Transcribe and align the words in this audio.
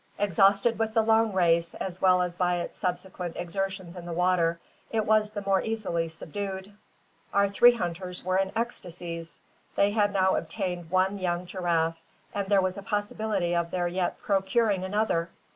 Exhausted 0.17 0.79
with 0.79 0.95
the 0.95 1.03
long 1.03 1.31
race, 1.31 1.75
as 1.75 2.01
well 2.01 2.23
as 2.23 2.35
by 2.35 2.55
its 2.55 2.75
subsequent 2.75 3.35
exertions 3.37 3.95
in 3.95 4.03
the 4.07 4.11
water, 4.13 4.59
it 4.89 5.05
was 5.05 5.29
the 5.29 5.43
more 5.43 5.61
easily 5.61 6.07
subdued. 6.07 6.73
Our 7.35 7.47
three 7.47 7.73
hunters 7.73 8.23
were 8.23 8.37
in 8.39 8.51
ecstasies. 8.55 9.41
They 9.75 9.91
had 9.91 10.11
now 10.11 10.37
obtained 10.37 10.89
one 10.89 11.19
young 11.19 11.45
giraffe, 11.45 11.99
and 12.33 12.47
there 12.49 12.61
was 12.63 12.79
a 12.79 12.81
possibility 12.81 13.55
of 13.55 13.69
their 13.69 13.87
yet 13.87 14.19
procuring 14.19 14.83
another. 14.83 15.29